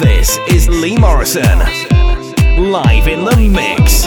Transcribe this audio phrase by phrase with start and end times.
[0.00, 1.60] This is Lee Morrison,
[2.58, 4.04] live in the mix.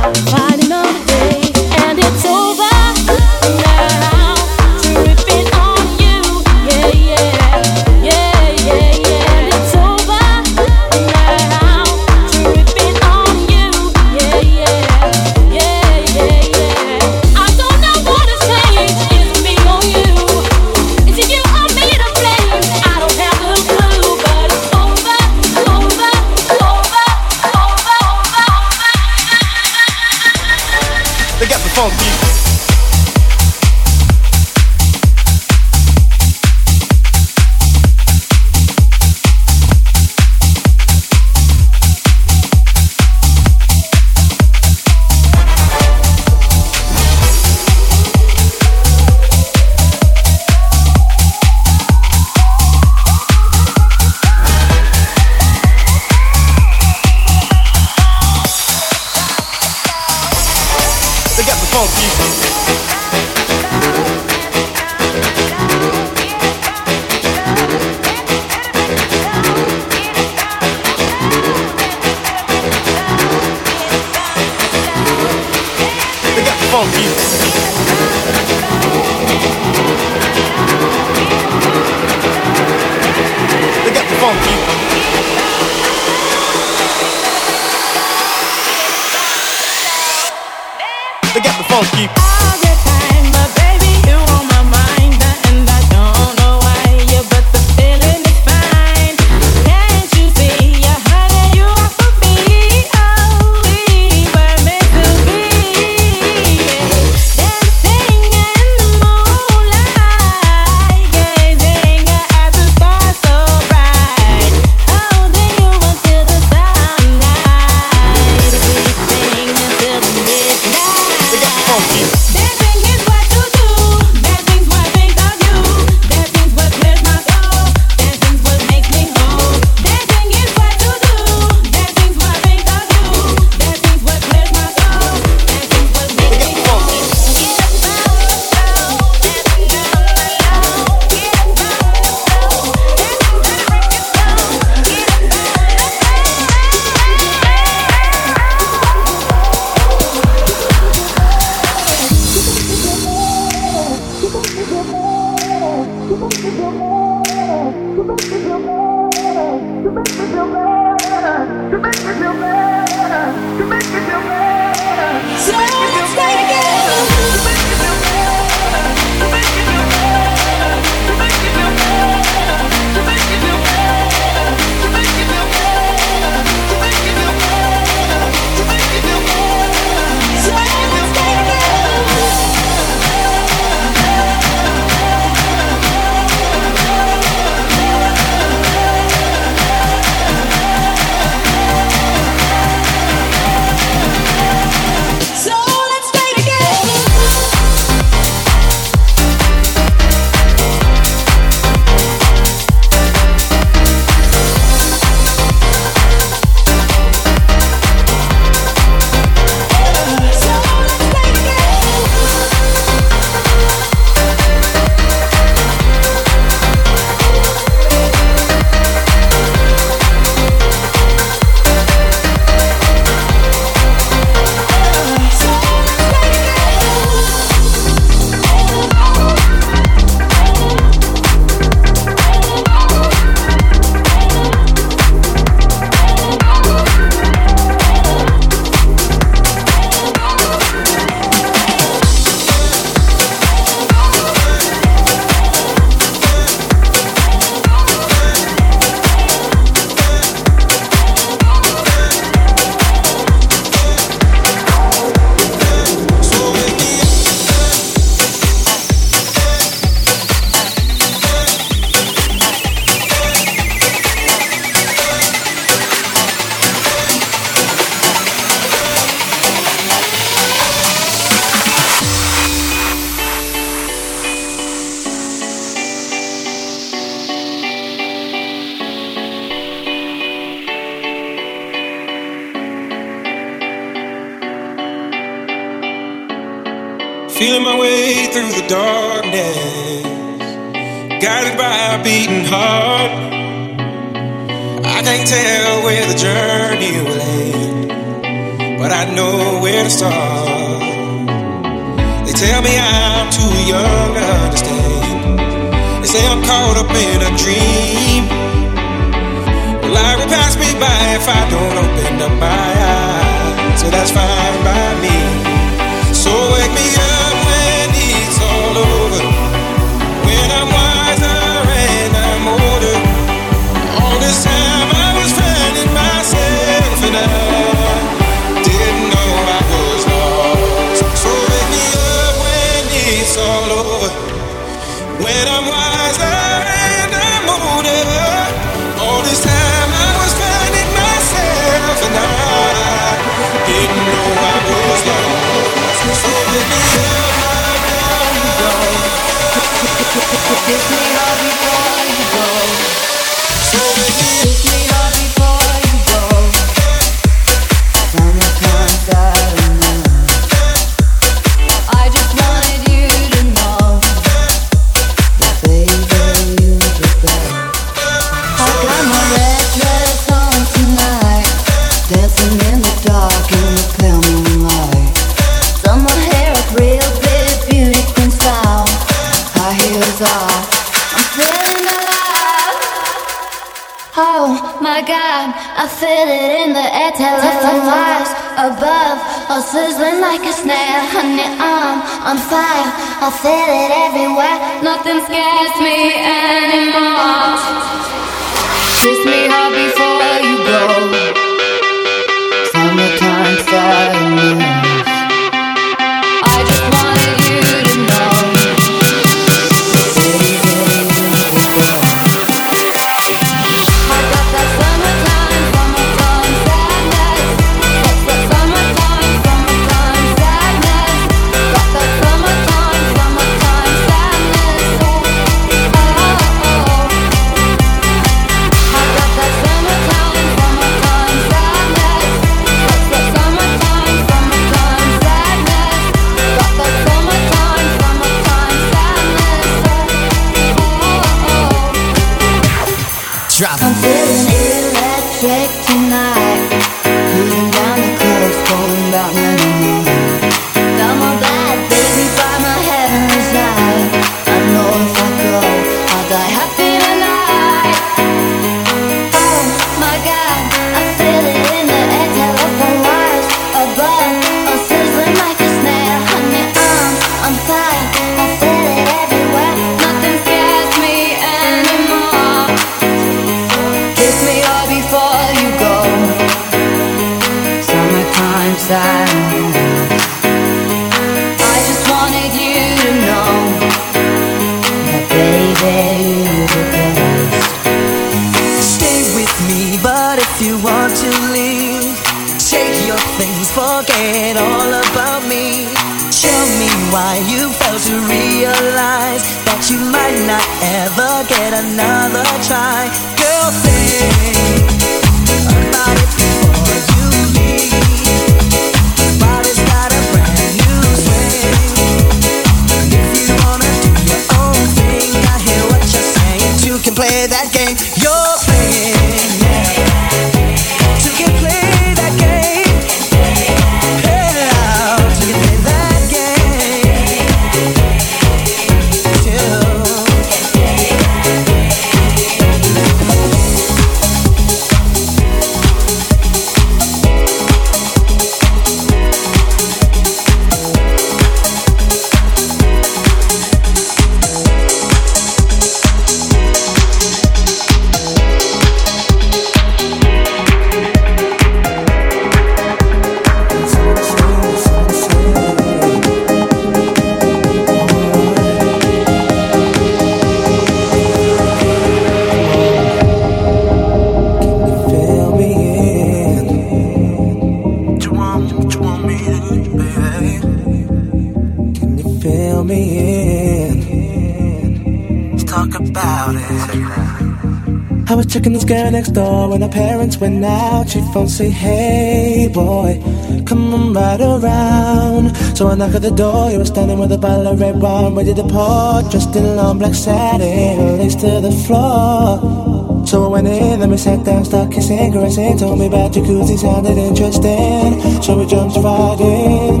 [580.40, 583.20] went out, she phone say, hey boy,
[583.66, 585.54] come on right around.
[585.76, 588.34] So I knock at the door, you were standing with a bottle of red wine,
[588.34, 593.26] ready to pour, dressed in long black satin, lace to the floor.
[593.26, 596.78] So I went in, then we sat down, started kissing, caressing, told me about jacuzzi,
[596.78, 598.42] sounded interesting.
[598.42, 600.00] So we jumped right in,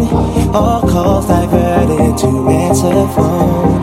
[0.54, 3.80] all calls diverted to answer phone.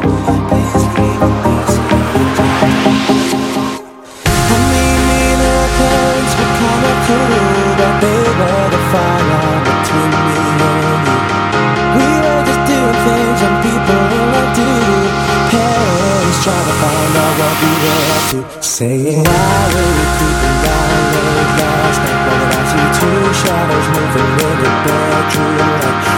[17.78, 24.56] up to saying I really think I laid last I see two shadows moving in
[24.63, 25.58] the bedroom.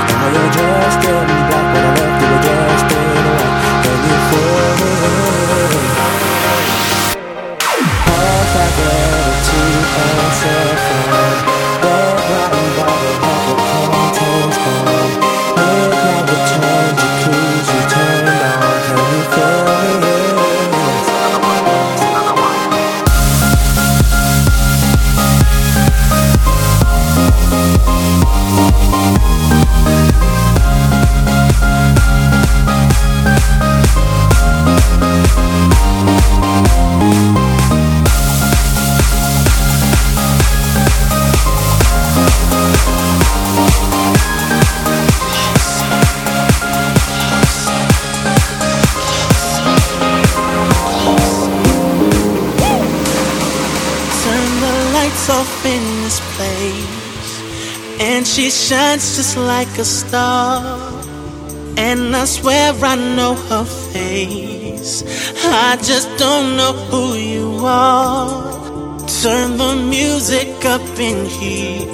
[0.10, 2.79] Now you're dressed black, but I left you were
[59.20, 60.64] just like a star.
[61.76, 65.04] And I swear I know her face.
[65.44, 68.98] I just don't know who you are.
[69.22, 71.86] Turn the music up in here.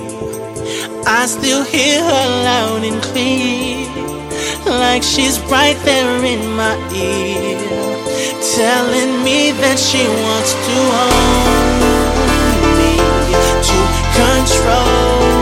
[1.19, 3.87] I still hear her loud and clear.
[4.83, 7.57] Like she's right there in my ear.
[8.59, 11.79] Telling me that she wants to own
[12.77, 12.93] me,
[13.69, 13.79] to
[14.19, 15.34] control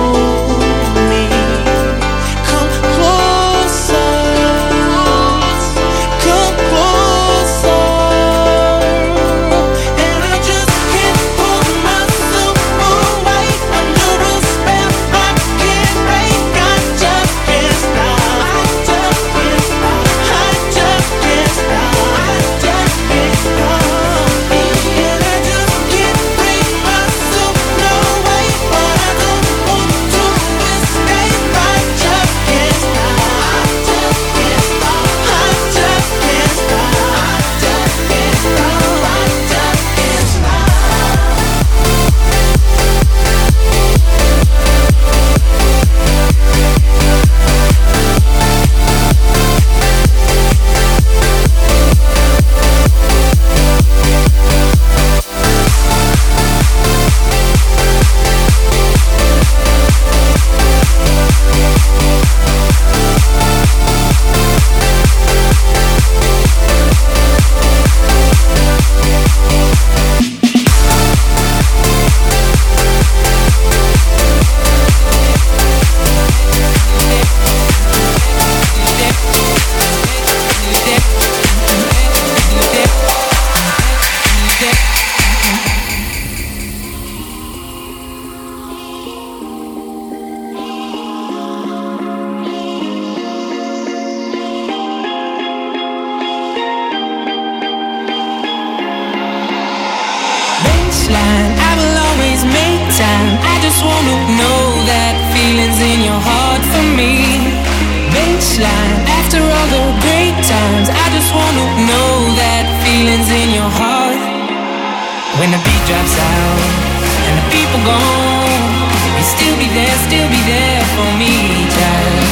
[120.45, 121.33] there, be for me,
[121.71, 122.27] child.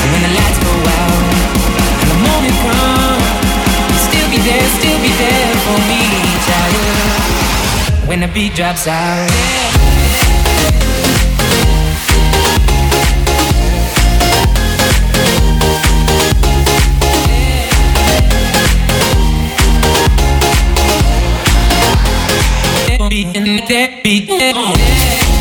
[0.00, 1.24] And when the lights go out
[2.00, 3.26] and the morning comes,
[3.90, 6.02] you still be there, still be there for me,
[6.46, 7.26] child
[8.06, 9.30] when the beat drops out.
[23.08, 23.44] Beat in
[24.02, 25.35] beat.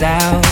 [0.00, 0.51] out.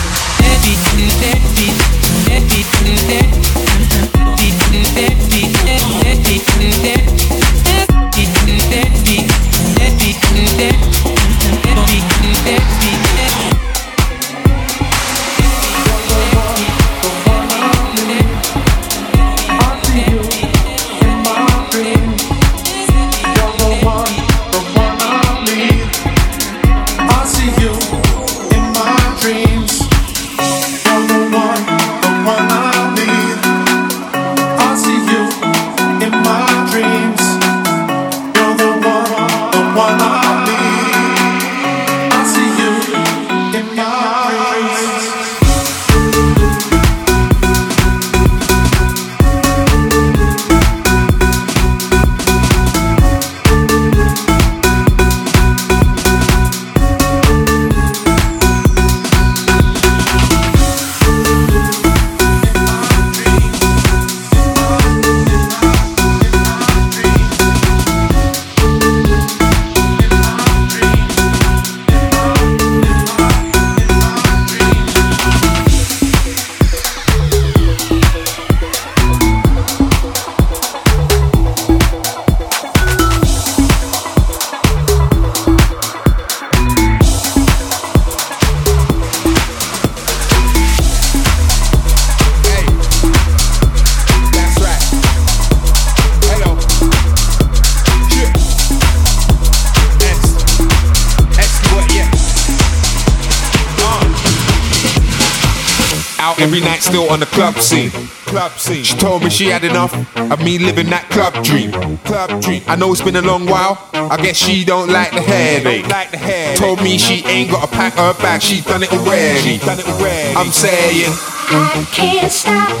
[107.71, 107.91] Scene.
[108.25, 108.83] Club scene.
[108.83, 111.71] She told me she had enough of me living that club dream.
[111.99, 112.61] Club dream.
[112.67, 113.89] I know it's been a long while.
[113.93, 115.87] I guess she don't like the headache.
[115.87, 116.59] Like the headache.
[116.59, 118.41] Told me she ain't got to pack her bag.
[118.41, 119.39] She done it already.
[119.39, 120.35] She done it already.
[120.35, 121.11] I'm saying.
[121.53, 122.71] I can't stop,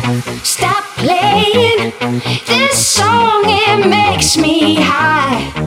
[0.45, 1.91] stop playing
[2.45, 3.43] this song.
[3.45, 5.60] It makes me high.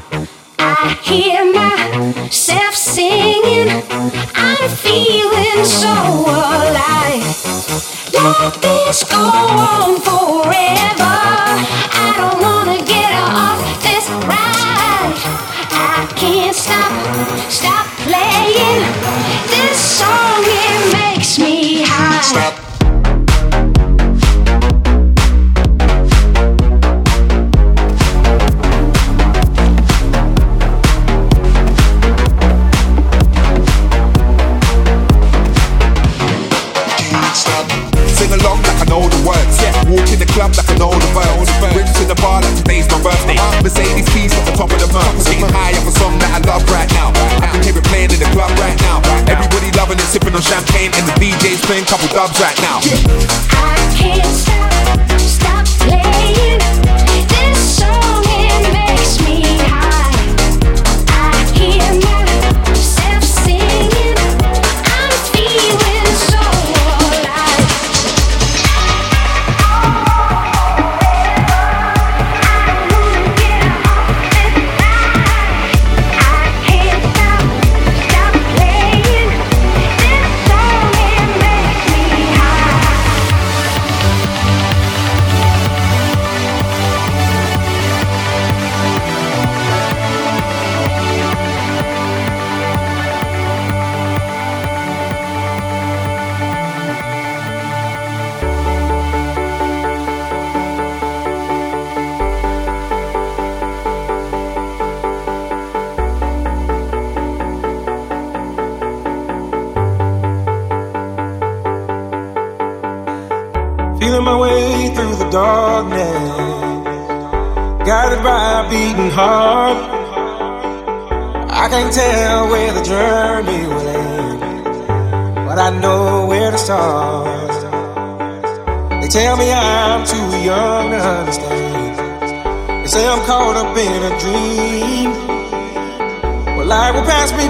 [43.64, 45.24] Mercedes keys at the top of the mountain.
[45.24, 47.08] Getting high off a song that I love right now.
[47.40, 49.00] I can hear it playing in the club right now.
[49.24, 52.84] Everybody loving it, sipping on champagne, and the DJ's playing couple dubs right now.
[53.56, 55.13] I can't stop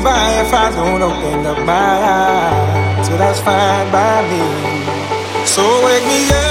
[0.04, 3.06] by if I don't open up my eyes.
[3.06, 4.44] So that's fine by me.
[5.46, 6.43] So wake me up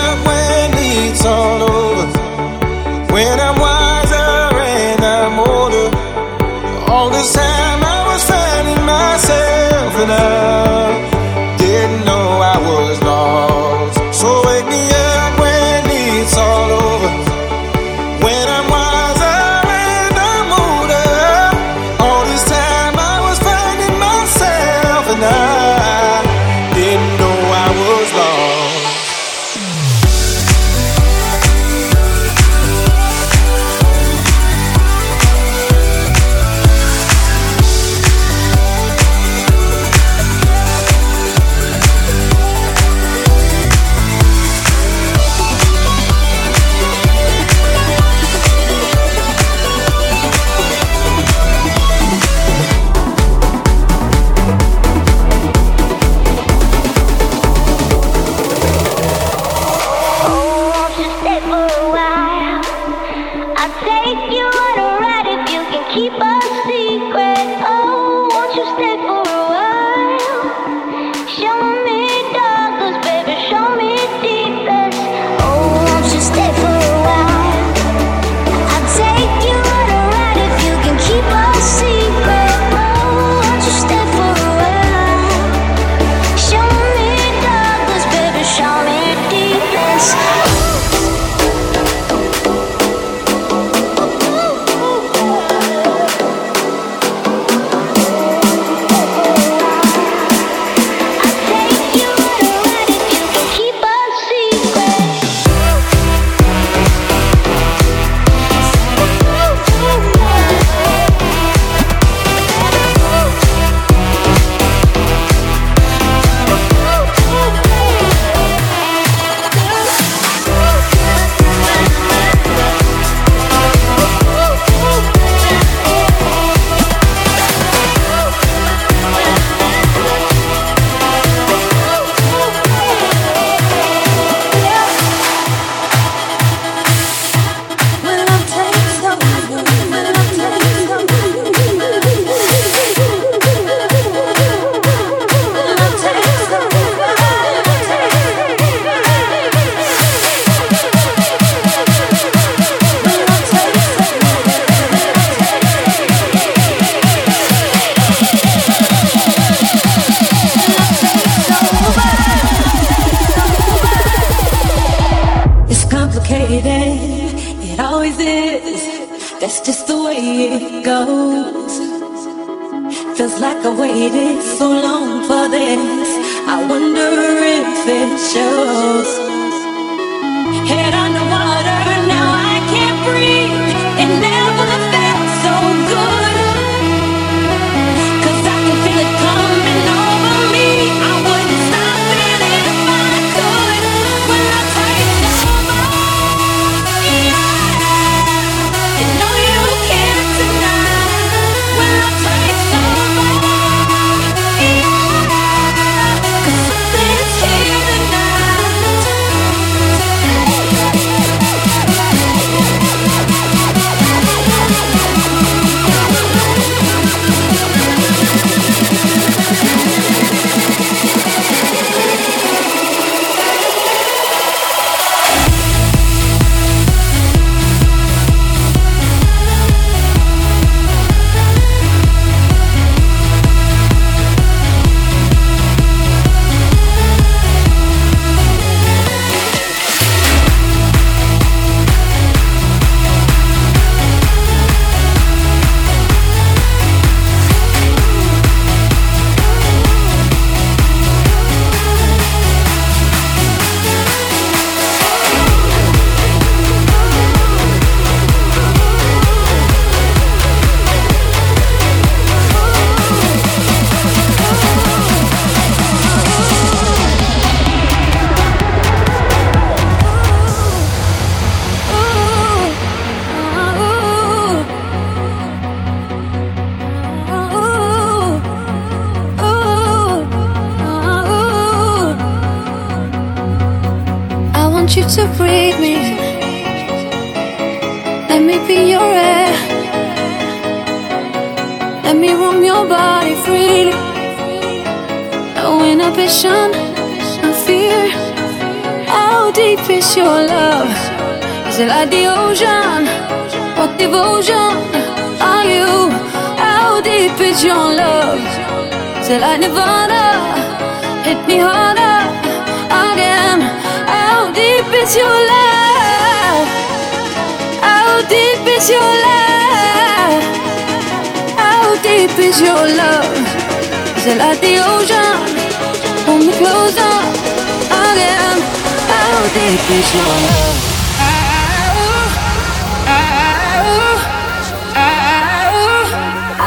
[330.03, 330.83] is your love.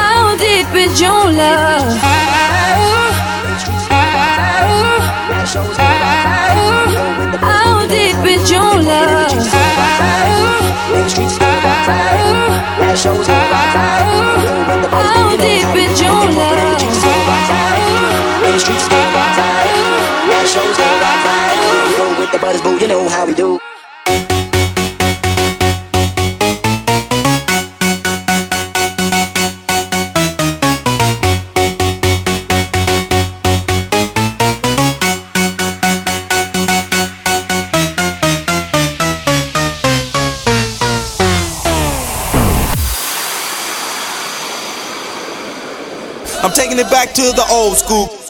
[0.06, 1.96] How deep is your love?
[7.42, 9.32] How deep is your love?
[14.92, 16.76] How deep is your love?
[22.26, 22.78] with the butters, boo.
[22.78, 23.58] You know how we do.
[46.42, 48.25] I'm taking it back to the old school.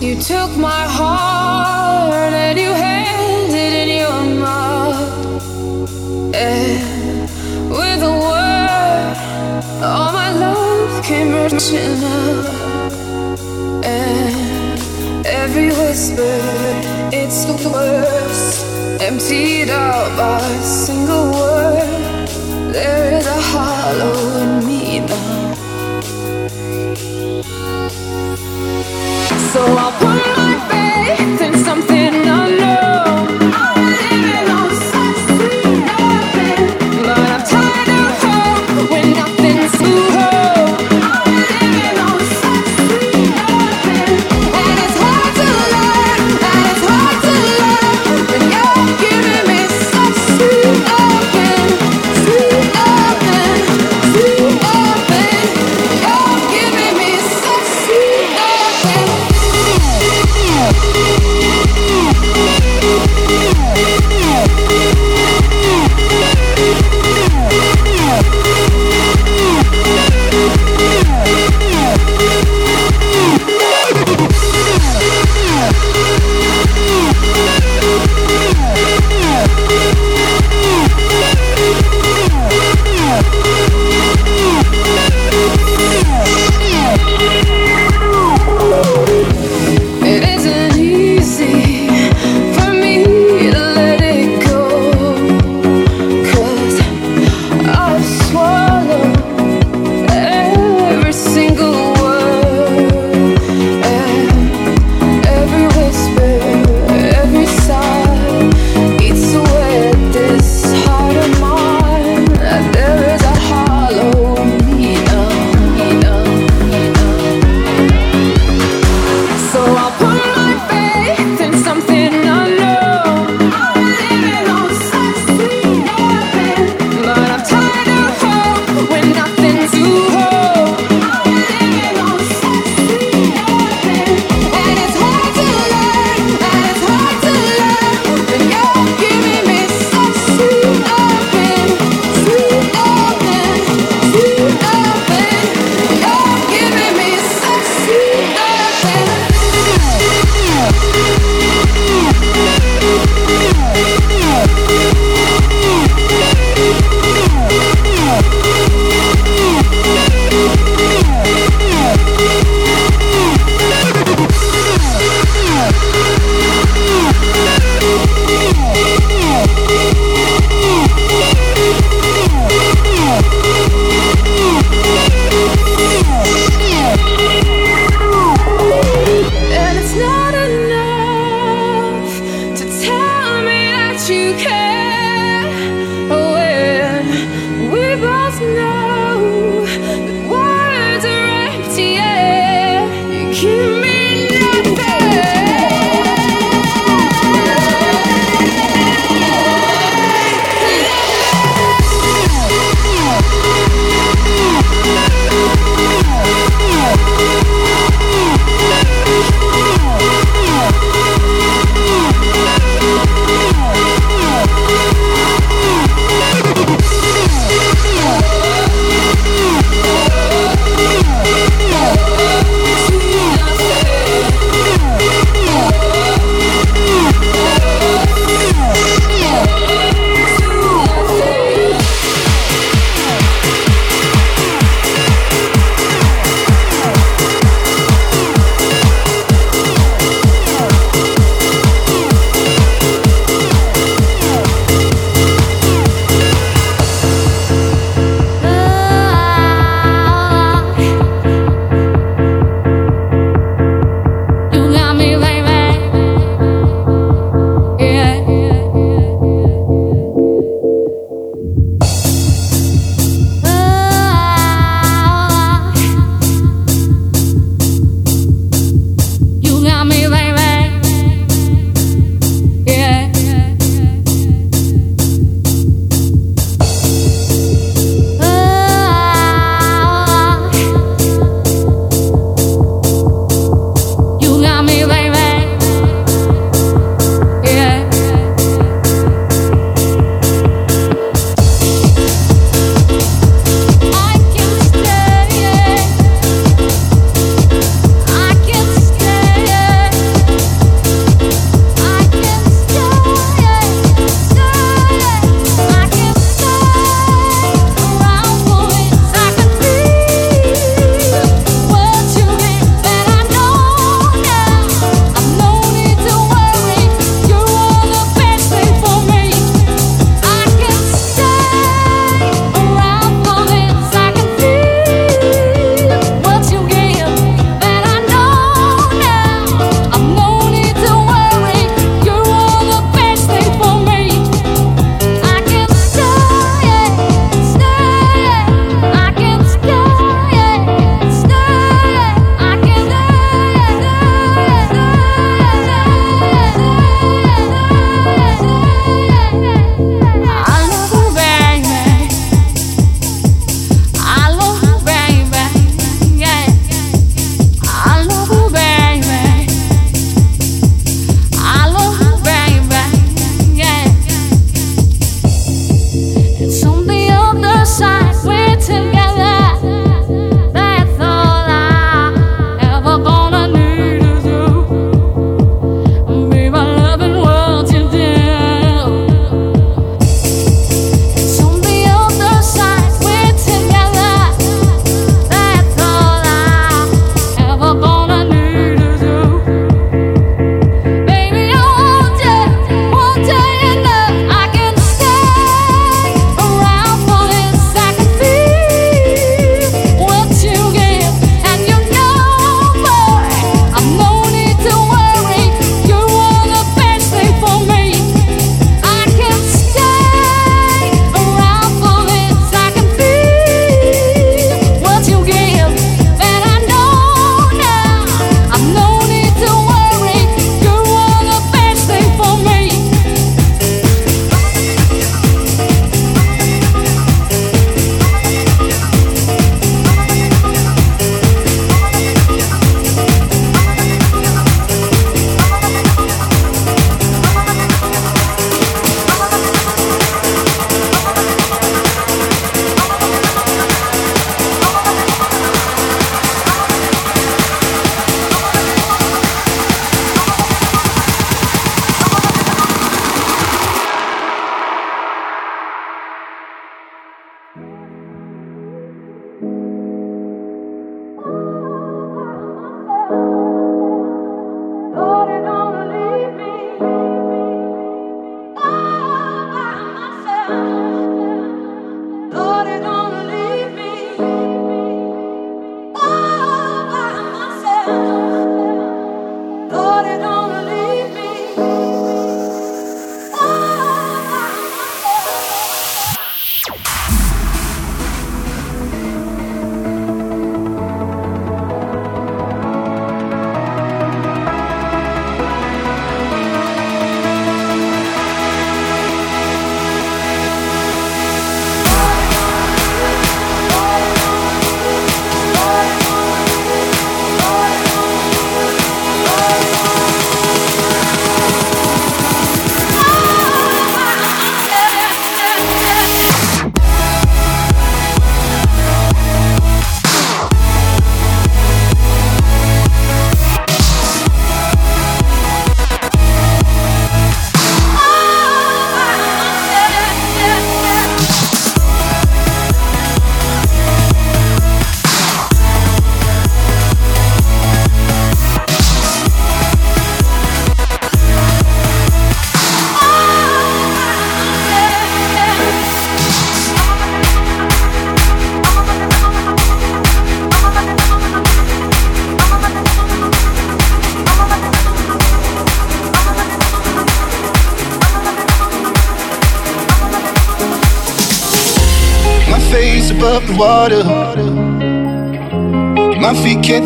[0.00, 5.44] You took my heart and you held it in your mouth.
[6.32, 7.28] And
[7.68, 9.16] with a word,
[9.82, 12.46] all my love came rushing out.
[13.84, 16.38] And every whisper,
[17.12, 19.02] it's the worst.
[19.02, 22.28] Emptied out by a single word.
[22.72, 24.77] There is a hollow in me.
[29.52, 30.37] so I'll put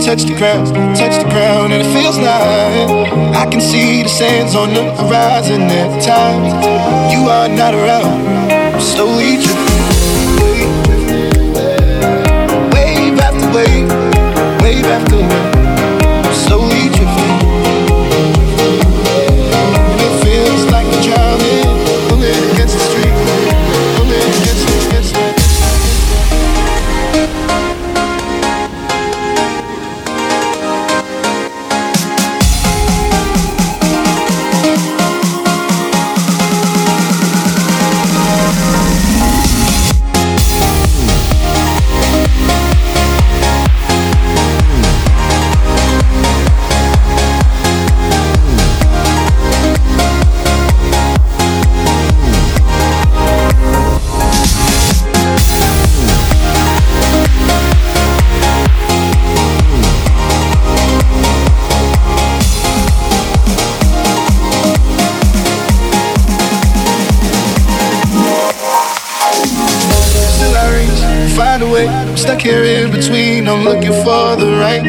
[0.04, 4.54] touch the ground, touch the ground, and it feels like I can see the sands
[4.56, 6.52] on the horizon at times.
[7.14, 7.91] You are not around.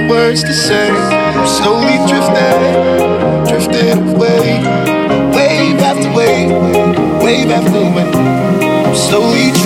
[0.09, 0.89] words to say.
[0.89, 2.59] I'm slowly drifting,
[3.47, 4.61] drifting away.
[5.35, 6.51] Wave after wave,
[7.23, 8.15] wave after wave.
[8.15, 9.62] I'm slowly drifting.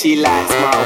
[0.00, 0.79] she likes my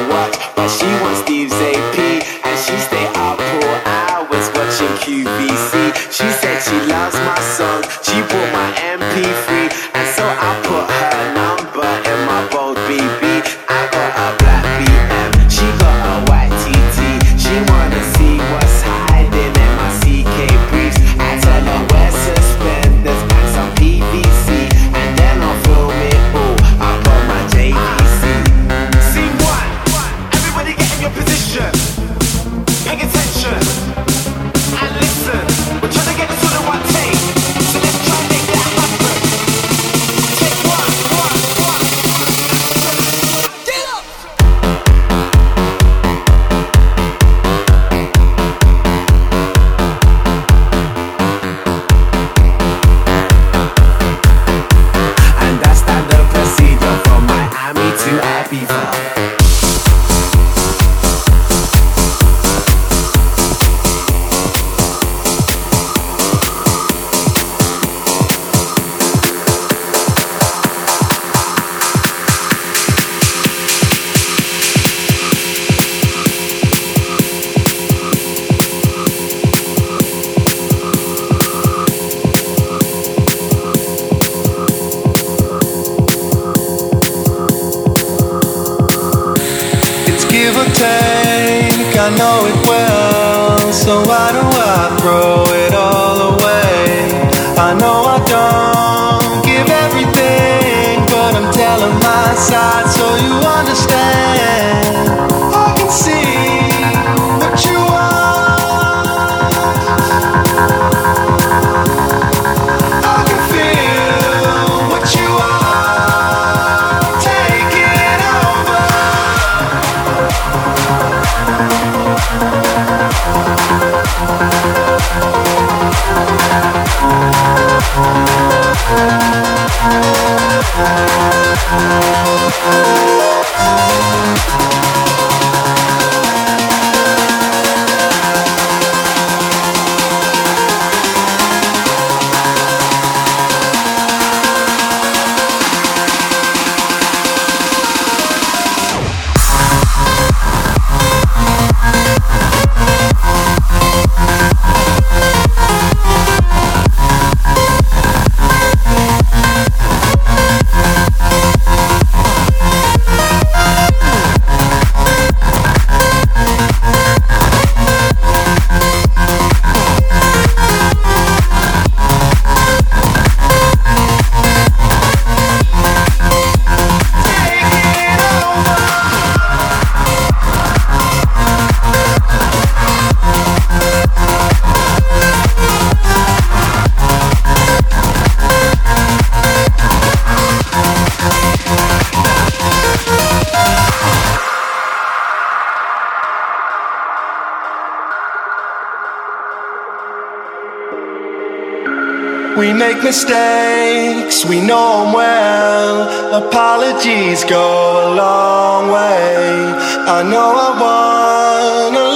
[202.94, 206.44] make mistakes, we know them well.
[206.46, 207.66] Apologies go
[208.04, 209.74] a long way.
[210.06, 212.13] I know I wanna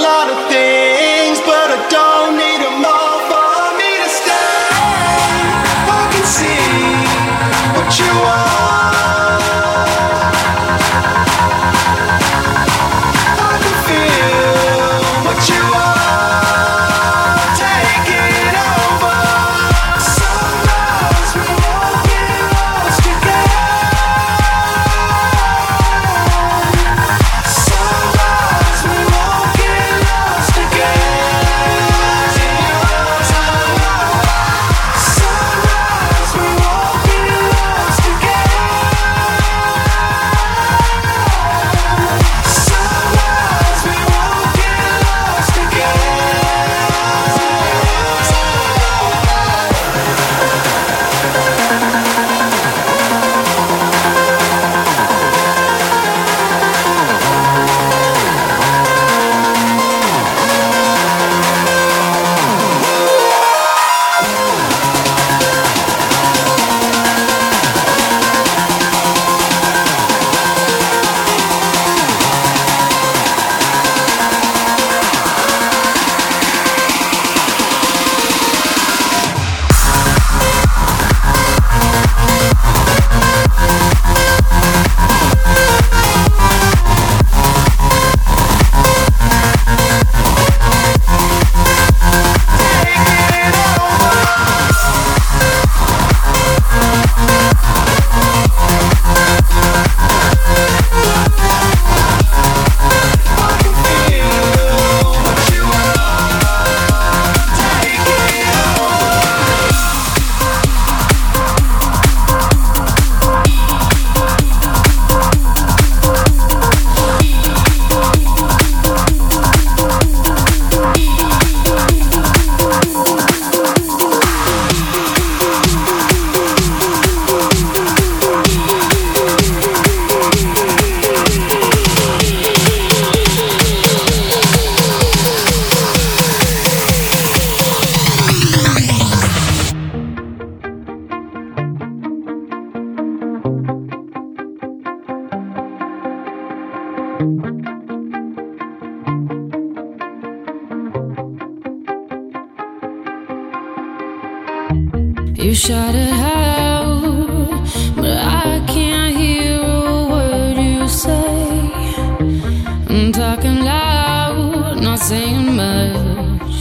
[165.09, 166.57] saying much.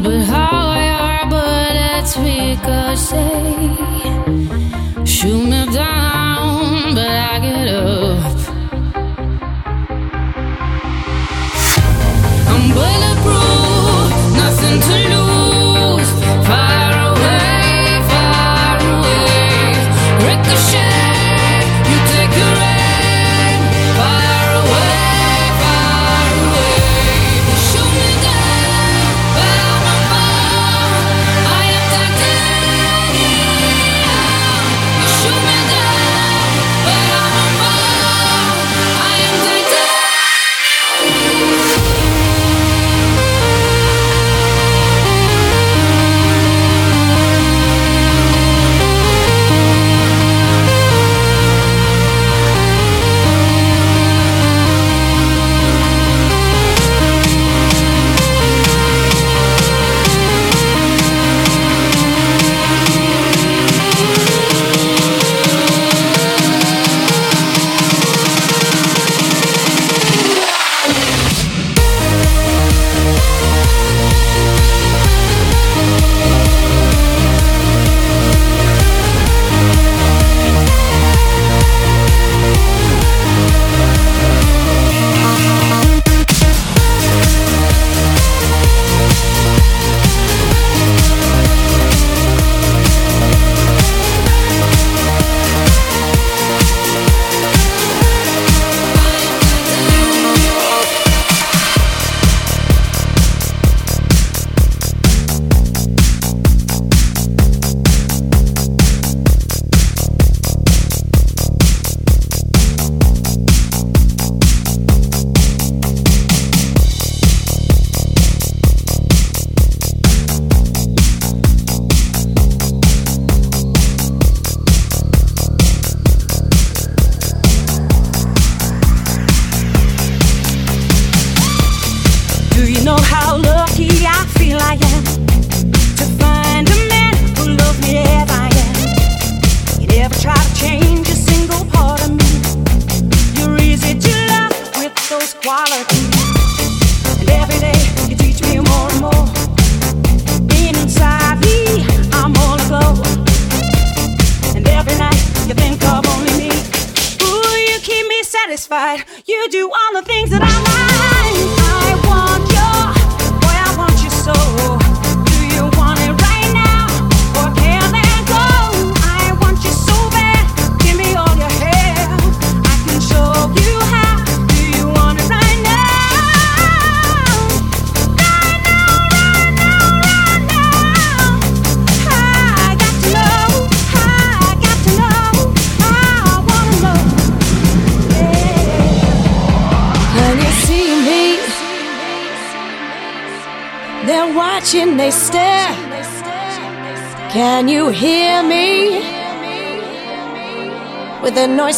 [0.00, 6.25] but how I are, but it's because they shoot me down.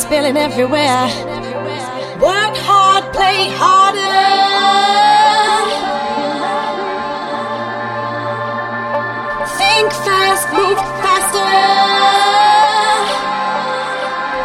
[0.09, 1.05] spilling everywhere.
[2.17, 4.25] Work hard, play harder.
[9.61, 11.53] Think fast, move faster.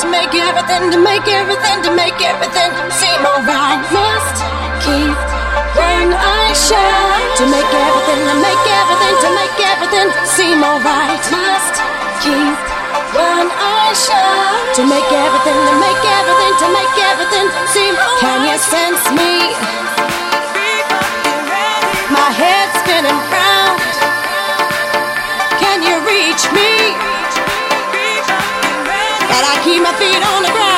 [0.03, 3.79] To make everything, to make everything, to make everything seem alright.
[3.95, 4.37] Must
[4.83, 5.15] keep
[5.79, 7.27] when I shine.
[7.39, 11.23] To make everything, to make everything, to make everything seem alright.
[11.31, 11.75] Must
[12.19, 12.72] keep
[13.13, 17.93] when I shine to make everything, to make everything, to make everything seem.
[18.17, 19.53] Can you sense me?
[22.09, 23.77] My head's spinning round.
[25.61, 26.97] Can you reach me?
[29.29, 30.72] But I keep my feet on the ground.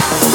[0.00, 0.33] house.